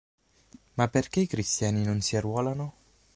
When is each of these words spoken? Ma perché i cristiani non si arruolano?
Ma 0.73 0.87
perché 0.87 1.19
i 1.19 1.27
cristiani 1.27 1.83
non 1.83 2.01
si 2.01 2.15
arruolano? 2.17 2.73